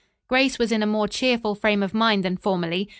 Grace 0.27 0.57
was 0.57 0.71
in 0.71 0.81
a 0.81 0.87
more 0.87 1.07
cheerful 1.07 1.53
frame 1.53 1.83
of 1.83 1.93
mind 1.93 2.25
than 2.25 2.35
formerly. 2.35 2.89